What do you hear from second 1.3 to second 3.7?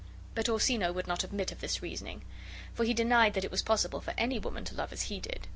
of this reasoning, for he denied that it was